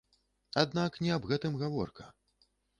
[0.61, 2.11] Аднак не аб гэтым гаворка.